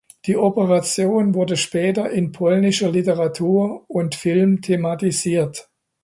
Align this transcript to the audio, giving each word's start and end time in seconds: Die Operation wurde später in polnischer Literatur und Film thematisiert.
Die 0.25 0.35
Operation 0.35 1.35
wurde 1.35 1.55
später 1.57 2.09
in 2.09 2.31
polnischer 2.31 2.89
Literatur 2.89 3.87
und 3.87 4.15
Film 4.15 4.63
thematisiert. 4.63 5.69